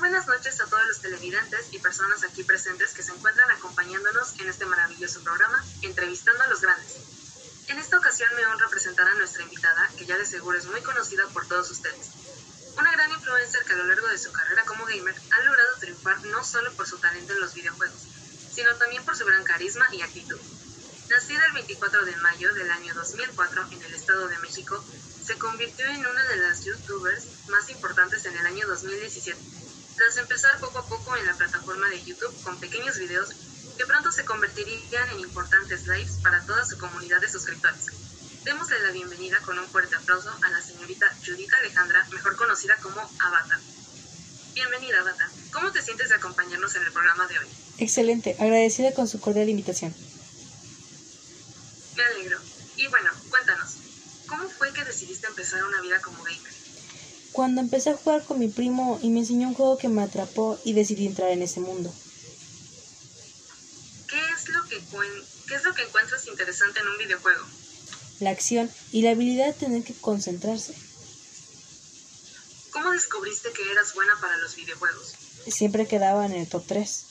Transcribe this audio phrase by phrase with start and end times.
[0.00, 4.48] buenas noches a todos los televidentes y personas aquí presentes que se encuentran acompañándonos en
[4.48, 6.98] este maravilloso programa, Entrevistando a los Grandes.
[7.66, 10.80] En esta ocasión me honra presentar a nuestra invitada, que ya de seguro es muy
[10.82, 12.10] conocida por todos ustedes.
[12.78, 16.24] Una gran influencer que a lo largo de su carrera como gamer ha logrado triunfar
[16.26, 18.00] no solo por su talento en los videojuegos,
[18.52, 20.38] sino también por su gran carisma y actitud.
[21.10, 24.84] Nacida el 24 de mayo del año 2004 en el Estado de México,
[25.24, 29.38] se convirtió en una de las youtubers más importantes en el año 2017,
[29.98, 33.30] tras empezar poco a poco en la plataforma de YouTube con pequeños videos
[33.76, 37.86] que pronto se convertirían en importantes lives para toda su comunidad de suscriptores.
[38.44, 43.00] Démosle la bienvenida con un fuerte aplauso a la señorita Judith Alejandra, mejor conocida como
[43.00, 43.58] Avatar.
[44.54, 45.28] Bienvenida, Avatar.
[45.52, 47.46] ¿Cómo te sientes de acompañarnos en el programa de hoy?
[47.78, 49.94] Excelente, agradecida con su cordial invitación.
[51.96, 52.38] Me alegro.
[52.76, 53.74] Y bueno, cuéntanos,
[54.28, 56.57] ¿cómo fue que decidiste empezar una vida como gamer?
[57.38, 60.58] Cuando empecé a jugar con mi primo y me enseñó un juego que me atrapó
[60.64, 61.94] y decidí entrar en ese mundo.
[64.08, 64.82] ¿Qué es lo que,
[65.46, 67.46] qué es lo que encuentras interesante en un videojuego?
[68.18, 70.74] La acción y la habilidad de tener que concentrarse.
[72.72, 75.14] ¿Cómo descubriste que eras buena para los videojuegos?
[75.46, 77.04] Siempre quedaba en el top 3.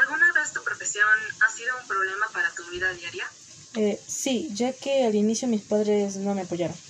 [0.00, 3.30] ¿Alguna vez tu profesión ha sido un problema para tu vida diaria?
[3.74, 6.87] Eh, sí, ya que al inicio mis padres no me apoyaron.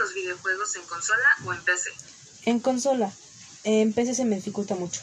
[0.00, 1.90] ¿Prefieres los videojuegos en consola o en PC?
[2.46, 3.12] En consola.
[3.64, 5.02] En PC se me dificulta mucho.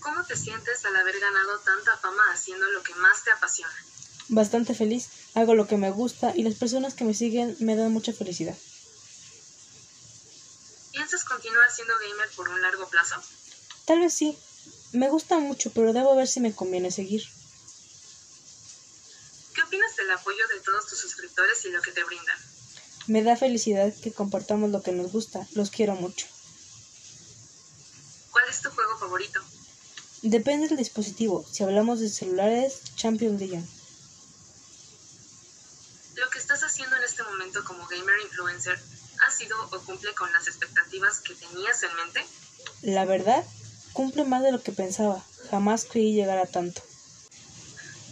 [0.00, 3.72] ¿Cómo te sientes al haber ganado tanta fama haciendo lo que más te apasiona?
[4.28, 7.92] Bastante feliz, hago lo que me gusta y las personas que me siguen me dan
[7.92, 8.56] mucha felicidad.
[10.90, 13.16] ¿Piensas continuar siendo gamer por un largo plazo?
[13.84, 14.36] Tal vez sí.
[14.92, 17.22] Me gusta mucho, pero debo ver si me conviene seguir.
[19.54, 22.53] ¿Qué opinas del apoyo de todos tus suscriptores y lo que te brindan?
[23.06, 25.46] Me da felicidad que compartamos lo que nos gusta.
[25.52, 26.26] Los quiero mucho.
[28.30, 29.40] ¿Cuál es tu juego favorito?
[30.22, 31.44] Depende del dispositivo.
[31.50, 33.62] Si hablamos de celulares, Champions League.
[36.16, 38.80] ¿Lo que estás haciendo en este momento como gamer influencer
[39.26, 42.24] ha sido o cumple con las expectativas que tenías en mente?
[42.80, 43.44] La verdad,
[43.92, 45.22] cumple más de lo que pensaba.
[45.50, 46.80] Jamás creí llegar a tanto.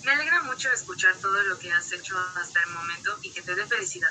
[0.04, 3.54] Me alegra mucho escuchar todo lo que has hecho hasta el momento y que te
[3.54, 4.10] dé felicidad.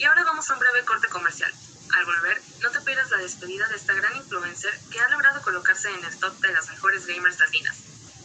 [0.00, 1.52] Y ahora vamos a un breve corte comercial.
[1.92, 5.90] Al volver, no te pierdas la despedida de esta gran influencer que ha logrado colocarse
[5.90, 7.76] en el top de las mejores gamers latinas.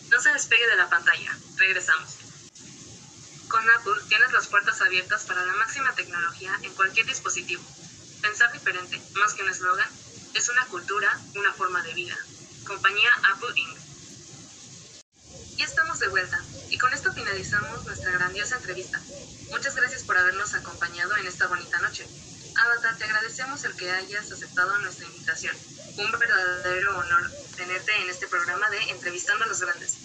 [0.09, 1.37] No se despegue de la pantalla.
[1.57, 2.15] Regresamos.
[3.49, 7.61] Con Apple tienes las puertas abiertas para la máxima tecnología en cualquier dispositivo.
[8.21, 9.89] Pensar diferente, más que un eslogan,
[10.33, 12.17] es una cultura, una forma de vida.
[12.65, 13.77] Compañía Apple Inc.
[15.57, 19.01] Ya estamos de vuelta y con esto finalizamos nuestra grandiosa entrevista.
[19.49, 22.05] Muchas gracias por habernos acompañado en esta bonita noche.
[22.55, 25.55] Avatar, te agradecemos el que hayas aceptado nuestra invitación.
[25.97, 29.95] Un verdadero honor tenerte en este programa de Entrevistando a los Grandes.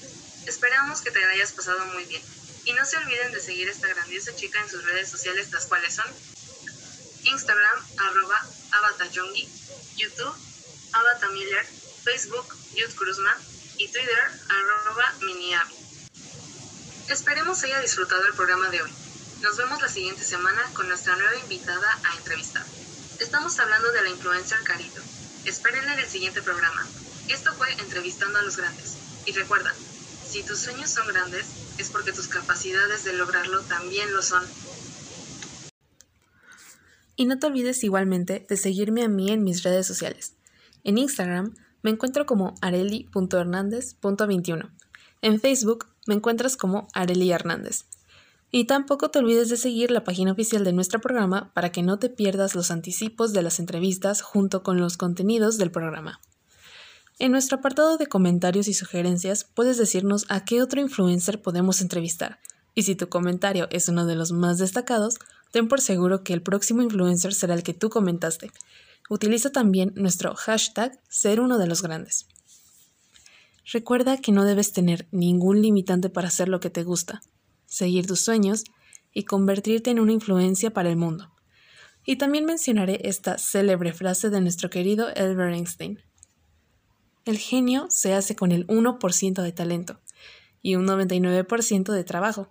[0.47, 2.23] Esperamos que te hayas pasado muy bien.
[2.65, 5.67] Y no se olviden de seguir a esta grandiosa chica en sus redes sociales, las
[5.67, 6.07] cuales son
[7.25, 9.47] Instagram, arroba avatarjongi,
[9.97, 10.35] YouTube,
[10.93, 11.67] avatamiller,
[12.03, 13.37] Facebook, Youth Cruzman
[13.77, 14.31] y Twitter.
[17.11, 18.91] Esperemos haya disfrutado el programa de hoy.
[19.43, 22.63] Nos vemos la siguiente semana con nuestra nueva invitada a entrevistar.
[23.19, 25.01] Estamos hablando de la influencer Carito.
[25.45, 26.87] Espérenle en el siguiente programa.
[27.29, 28.95] Esto fue Entrevistando a los Grandes.
[29.27, 29.75] Y recuerda,
[30.25, 31.47] si tus sueños son grandes,
[31.79, 34.45] es porque tus capacidades de lograrlo también lo son.
[37.17, 40.35] Y no te olvides igualmente de seguirme a mí en mis redes sociales.
[40.85, 44.71] En Instagram me encuentro como areli.hernández.21.
[45.23, 47.85] En Facebook me encuentras como Areli Hernández.
[48.53, 51.99] Y tampoco te olvides de seguir la página oficial de nuestro programa para que no
[51.99, 56.21] te pierdas los anticipos de las entrevistas junto con los contenidos del programa.
[57.21, 62.41] En nuestro apartado de comentarios y sugerencias puedes decirnos a qué otro influencer podemos entrevistar.
[62.75, 65.17] Y si tu comentario es uno de los más destacados,
[65.53, 68.51] ten por seguro que el próximo influencer será el que tú comentaste.
[69.09, 72.27] Utiliza también nuestro hashtag ser uno de los grandes.
[73.73, 77.23] Recuerda que no debes tener ningún limitante para hacer lo que te gusta,
[77.67, 78.65] seguir tus sueños
[79.13, 81.31] y convertirte en una influencia para el mundo.
[82.05, 86.01] Y también mencionaré esta célebre frase de nuestro querido Albert Einstein.
[87.25, 90.01] El genio se hace con el 1% de talento
[90.63, 92.49] y un 99% de trabajo.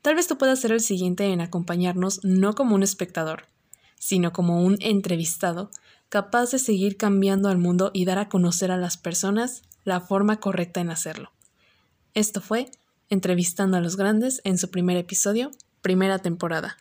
[0.00, 3.48] Tal vez tú puedas ser el siguiente en acompañarnos no como un espectador,
[3.98, 5.70] sino como un entrevistado
[6.08, 10.38] capaz de seguir cambiando al mundo y dar a conocer a las personas la forma
[10.40, 11.32] correcta en hacerlo.
[12.14, 12.70] Esto fue
[13.08, 15.50] Entrevistando a los Grandes en su primer episodio,
[15.82, 16.78] primera temporada.